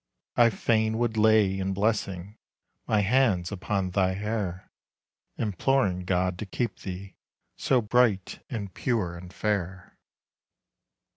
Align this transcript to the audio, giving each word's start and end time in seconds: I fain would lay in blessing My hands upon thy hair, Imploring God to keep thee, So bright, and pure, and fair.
I 0.35 0.49
fain 0.49 0.97
would 0.97 1.15
lay 1.15 1.59
in 1.59 1.73
blessing 1.73 2.39
My 2.87 3.01
hands 3.01 3.51
upon 3.51 3.91
thy 3.91 4.13
hair, 4.15 4.71
Imploring 5.37 6.05
God 6.05 6.39
to 6.39 6.47
keep 6.47 6.79
thee, 6.79 7.17
So 7.55 7.81
bright, 7.83 8.43
and 8.49 8.73
pure, 8.73 9.15
and 9.15 9.31
fair. 9.31 9.99